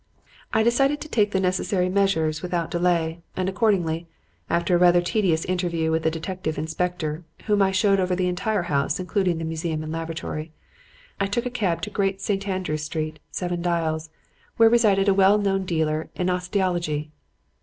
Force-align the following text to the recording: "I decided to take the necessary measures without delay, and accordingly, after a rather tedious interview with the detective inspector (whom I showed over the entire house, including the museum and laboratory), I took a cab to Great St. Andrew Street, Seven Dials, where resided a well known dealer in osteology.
"I 0.51 0.63
decided 0.63 0.99
to 1.01 1.07
take 1.07 1.29
the 1.29 1.39
necessary 1.39 1.87
measures 1.87 2.41
without 2.41 2.71
delay, 2.71 3.21
and 3.37 3.47
accordingly, 3.47 4.07
after 4.49 4.73
a 4.73 4.79
rather 4.79 4.99
tedious 4.99 5.45
interview 5.45 5.91
with 5.91 6.01
the 6.01 6.09
detective 6.09 6.57
inspector 6.57 7.23
(whom 7.45 7.61
I 7.61 7.69
showed 7.71 7.99
over 7.99 8.15
the 8.15 8.25
entire 8.27 8.63
house, 8.63 8.99
including 8.99 9.37
the 9.37 9.45
museum 9.45 9.83
and 9.83 9.91
laboratory), 9.91 10.53
I 11.19 11.27
took 11.27 11.45
a 11.45 11.51
cab 11.51 11.83
to 11.83 11.91
Great 11.91 12.19
St. 12.19 12.47
Andrew 12.47 12.77
Street, 12.77 13.19
Seven 13.29 13.61
Dials, 13.61 14.09
where 14.57 14.69
resided 14.69 15.07
a 15.07 15.13
well 15.13 15.37
known 15.37 15.65
dealer 15.65 16.09
in 16.15 16.31
osteology. 16.31 17.11